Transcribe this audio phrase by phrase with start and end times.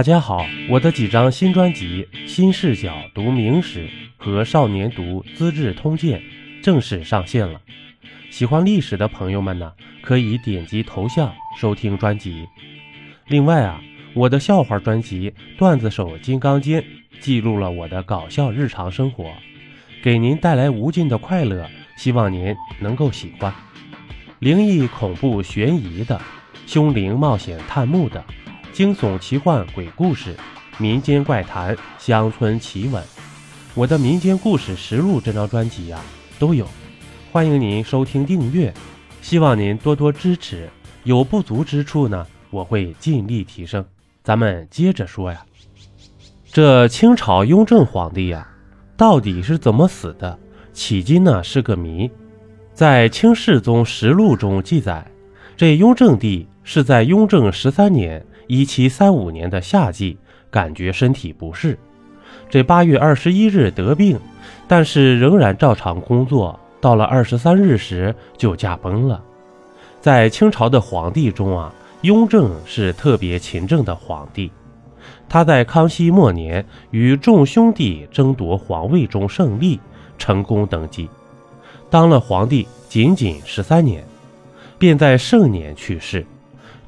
[0.00, 6.22] 大家好，我的几张新专辑《新视角读明史》和《少年读资治通鉴》
[6.64, 7.60] 正式上线了。
[8.30, 12.46] 喜欢历史的朋友们呢，可以点击头像收听专辑。
[13.26, 13.82] 另外啊，
[14.14, 16.80] 我的笑话专辑《段子手金刚间》
[17.20, 19.30] 记录了我的搞笑日常生活，
[20.02, 23.52] 给您带来无尽的快乐，希望您能够喜欢。
[24.38, 26.18] 灵异、恐怖、悬疑的，
[26.66, 28.24] 凶灵冒险探墓的。
[28.72, 30.36] 惊悚、奇幻、鬼故事、
[30.78, 33.02] 民间怪谈、乡村奇闻，
[33.74, 36.00] 我的民间故事实录这张专辑呀
[36.38, 36.66] 都有，
[37.32, 38.72] 欢迎您收听订阅，
[39.20, 40.68] 希望您多多支持。
[41.04, 43.84] 有不足之处呢，我会尽力提升。
[44.22, 45.44] 咱们接着说呀，
[46.52, 48.48] 这清朝雍正皇帝呀，
[48.96, 50.38] 到底是怎么死的？
[50.74, 52.10] 迄今呢是个谜。
[52.72, 55.04] 在《清世宗实录》中记载，
[55.56, 58.24] 这雍正帝是在雍正十三年。
[58.50, 60.18] 一七三五年的夏季，
[60.50, 61.78] 感觉身体不适，
[62.48, 64.18] 这八月二十一日得病，
[64.66, 66.58] 但是仍然照常工作。
[66.80, 69.22] 到了二十三日时就驾崩了。
[70.00, 74.50] 在清朝的皇帝中啊，雍正是特别勤政的皇帝。
[75.28, 79.78] 他在康熙末年与众兄弟争夺皇位中胜利，
[80.18, 81.08] 成功登基，
[81.88, 84.02] 当了皇帝仅仅十三年，
[84.76, 86.26] 便在盛年去世。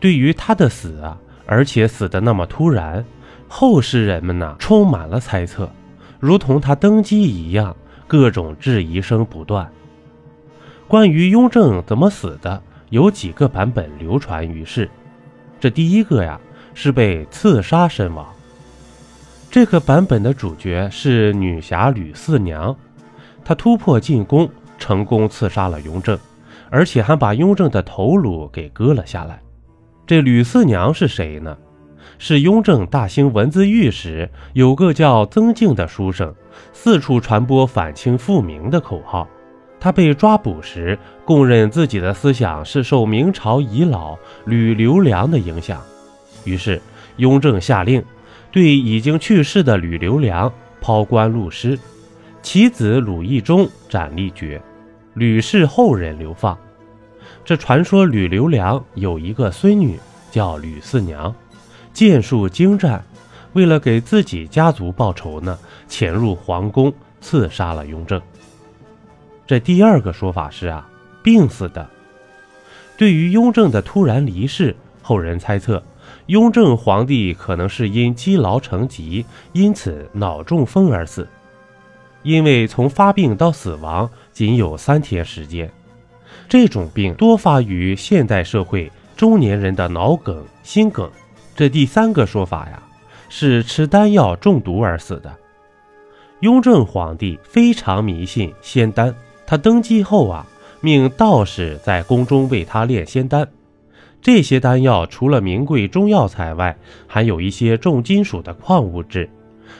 [0.00, 1.18] 对于他的死啊。
[1.50, 3.04] 而且死得那么突然，
[3.48, 5.68] 后世人们呢充满了猜测，
[6.20, 9.68] 如同他登基一样，各种质疑声不断。
[10.86, 14.88] 关于雍正怎么死的，有几个版本流传于世。
[15.58, 16.40] 这第一个呀，
[16.72, 18.24] 是被刺杀身亡。
[19.50, 22.76] 这个版本的主角是女侠吕四娘，
[23.44, 26.16] 她突破进宫，成功刺杀了雍正，
[26.70, 29.40] 而且还把雍正的头颅给割了下来。
[30.10, 31.56] 这吕四娘是谁呢？
[32.18, 36.34] 是雍正大兴文字狱时，有个叫曾静的书生，
[36.72, 39.28] 四处传播反清复明的口号。
[39.78, 45.80] 他被抓捕时，供认自己的思想是受明朝遗老吕留良的影响。
[46.42, 46.82] 于是，
[47.18, 48.02] 雍正下令
[48.50, 51.78] 对已经去世的吕留良抛棺戮尸，
[52.42, 54.60] 其子鲁义忠斩立决，
[55.14, 56.58] 吕氏后人流放。
[57.50, 59.98] 这传说吕留良有一个孙女
[60.30, 61.34] 叫吕四娘，
[61.92, 63.04] 剑术精湛，
[63.54, 65.58] 为了给自己家族报仇呢，
[65.88, 68.22] 潜入皇宫刺杀了雍正。
[69.48, 70.88] 这第二个说法是啊，
[71.24, 71.84] 病死的。
[72.96, 75.82] 对于雍正的突然离世，后人猜测，
[76.26, 81.26] 雍正皇帝可能是因积劳成疾，因此脑中风而死。
[82.22, 85.68] 因为从发病到死亡仅有三天时间。
[86.50, 91.08] 这种病多发于现代社会中年人的脑梗、心梗。
[91.54, 92.82] 这第三个说法呀，
[93.28, 95.32] 是吃丹药中毒而死的。
[96.40, 99.14] 雍正皇帝非常迷信仙丹，
[99.46, 100.44] 他登基后啊，
[100.80, 103.46] 命道士在宫中为他炼仙丹。
[104.20, 109.30] 这些丹药除了名贵中药材外，还有一些重金属的矿物质，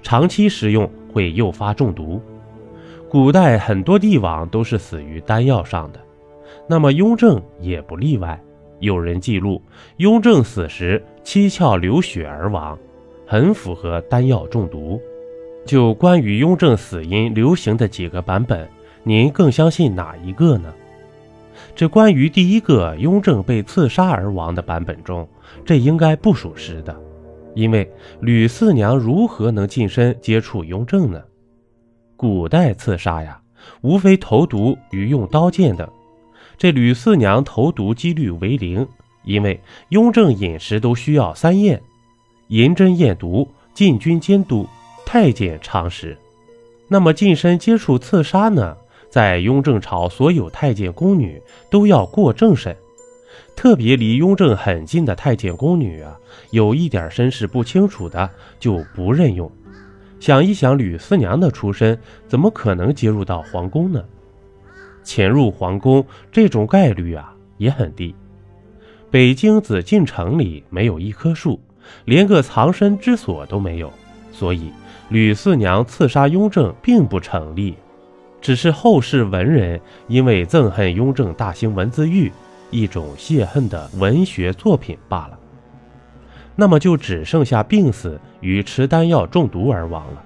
[0.00, 2.22] 长期食用会诱发中毒。
[3.08, 5.98] 古代很多帝王都是死于丹药上的。
[6.68, 8.40] 那么雍正也不例外。
[8.80, 9.62] 有人记录，
[9.98, 12.76] 雍正死时七窍流血而亡，
[13.26, 15.00] 很符合丹药中毒。
[15.64, 18.68] 就关于雍正死因流行的几个版本，
[19.04, 20.74] 您更相信哪一个呢？
[21.76, 25.28] 这关于第一个雍正被刺杀而亡的版本中，
[25.64, 27.00] 这应该不属实的，
[27.54, 27.88] 因为
[28.20, 31.22] 吕四娘如何能近身接触雍正呢？
[32.16, 33.40] 古代刺杀呀，
[33.82, 35.88] 无非投毒与用刀剑等。
[36.56, 38.86] 这吕四娘投毒几率为零，
[39.24, 41.82] 因为雍正饮食都需要三验：
[42.48, 44.66] 银针验毒、禁军监督、
[45.04, 46.16] 太监常识。
[46.88, 48.76] 那么近身接触刺杀呢？
[49.08, 52.74] 在雍正朝，所有太监宫女都要过正审，
[53.54, 56.18] 特别离雍正很近的太监宫女啊，
[56.50, 59.50] 有一点身世不清楚的就不任用。
[60.18, 64.02] 想一想，吕四娘的出身，怎么可能接入到皇宫呢？
[65.02, 68.14] 潜入皇宫这种概率啊也很低。
[69.10, 71.60] 北京紫禁城里没有一棵树，
[72.04, 73.92] 连个藏身之所都没有，
[74.32, 74.72] 所以
[75.10, 77.74] 吕四娘刺杀雍正并不成立，
[78.40, 82.32] 只是后世文人因为憎恨雍正大兴文字狱，
[82.70, 85.38] 一种泄恨的文学作品罢了。
[86.56, 90.24] 那么就只剩下病死与吃丹药中毒而亡了。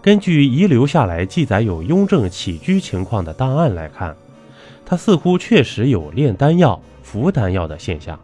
[0.00, 4.16] 根据遗留下来记载有雍正起居情况的档案来看，
[4.86, 8.18] 他似乎确实有炼丹药、服丹药的现象。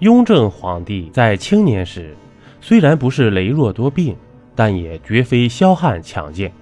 [0.00, 2.14] 雍正皇帝在青年时，
[2.60, 4.14] 虽然不是羸弱多病，
[4.54, 6.52] 但也绝非消悍强健。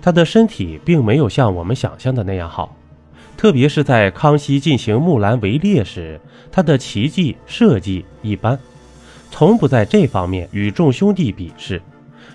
[0.00, 2.74] 他的身体并没有像我们想象的那样好，
[3.36, 6.20] 特别是在康熙进行木兰围猎时，
[6.50, 8.58] 他的奇技射技一般，
[9.30, 11.82] 从不在这方面与众兄弟比试。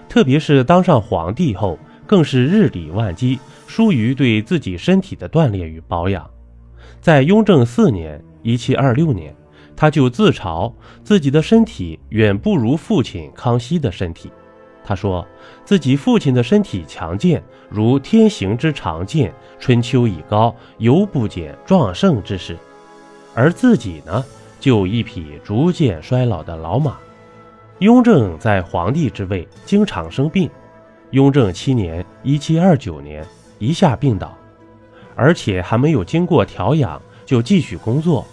[0.09, 6.27] 特别是当上皇帝后，更是日理万机，疏于对自己身体的锻炼与保养。
[7.01, 9.36] 在雍正四年（一七二六年），
[9.75, 10.74] 他就自嘲
[11.04, 14.31] 自己的身体远不如父亲康熙的身体。
[14.83, 15.27] 他说
[15.65, 22.56] 自己父亲的身体强健，如天行之长剑，春秋已高，犹不减壮盛之势；
[23.36, 24.24] 而自己呢，
[24.62, 26.98] 就一匹逐渐衰老的老马。
[27.80, 30.50] 雍正在皇帝之位，经常生病。
[31.12, 33.24] 雍正七年（一七二九年），
[33.60, 34.36] 一下病倒，
[35.16, 38.26] 而且还没有经过调养就继续工作。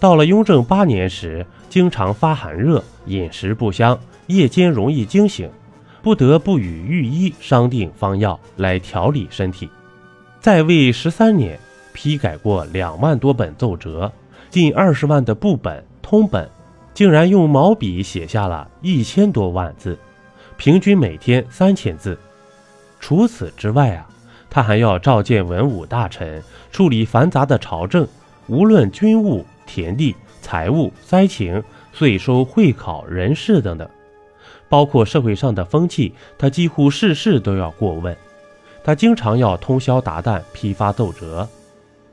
[0.00, 5.50] 到了雍正八年时，经常发寒热，饮食不香，夜间容易惊醒，
[6.00, 9.68] 不得不与御医商定方药来调理身体。
[10.40, 11.60] 在位十三年，
[11.92, 14.10] 批改过两万多本奏折，
[14.48, 16.48] 近二十万的部本、通本。
[16.98, 19.96] 竟然用毛笔写下了一千多万字，
[20.56, 22.18] 平均每天三千字。
[22.98, 24.04] 除此之外啊，
[24.50, 26.42] 他还要召见文武大臣，
[26.72, 28.04] 处理繁杂的朝政，
[28.48, 30.12] 无论军务、田地、
[30.42, 31.62] 财务、灾情、
[31.92, 33.88] 税收、会考、人事等等，
[34.68, 38.16] 包括社会上的风气，他几乎事事都要过问。
[38.82, 41.48] 他经常要通宵达旦批发奏折。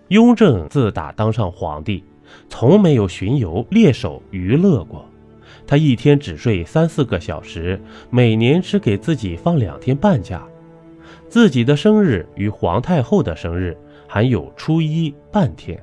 [0.10, 2.04] 雍正自打当上皇帝。
[2.50, 5.06] 从没有巡游猎手娱乐过，
[5.68, 7.80] 他一天只睡三四个小时，
[8.10, 10.46] 每年只给自己放两天半假。
[11.28, 13.76] 自己的生日与皇太后的生日
[14.08, 15.82] 还有初一半天，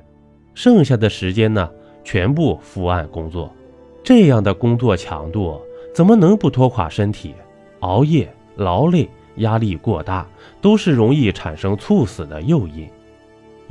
[0.53, 1.69] 剩下的时间呢，
[2.03, 3.53] 全部伏案工作。
[4.03, 5.61] 这样的工作强度
[5.93, 7.33] 怎么能不拖垮身体？
[7.79, 10.27] 熬夜、劳累、压力过大，
[10.61, 12.87] 都是容易产生猝死的诱因。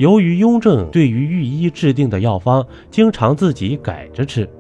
[0.03, 4.51] 由于雍正对于御医制定的药方经常自己改着吃，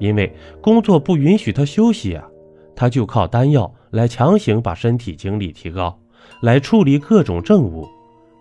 [0.00, 2.28] 因为工作不允许他休息啊，
[2.74, 5.96] 他就靠丹药来强行把身体精力提高，
[6.42, 7.88] 来处理各种政务。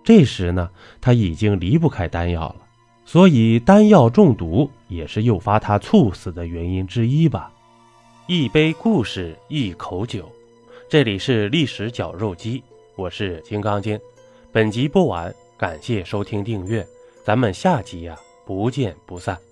[0.04, 0.68] 这时呢，
[1.00, 2.56] 他已经离不开丹药了，
[3.06, 7.54] 所以丹药中毒也是诱发他猝死的原因之一吧。
[8.26, 10.28] 一杯故事，一口酒，
[10.90, 12.64] 这里是历史绞肉机，
[12.96, 14.00] 我是金刚经。
[14.52, 15.32] 本集播完。
[15.58, 16.86] 感谢收听订阅，
[17.24, 19.47] 咱们下集呀不见不散。